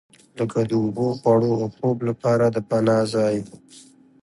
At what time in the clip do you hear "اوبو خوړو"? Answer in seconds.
0.81-1.51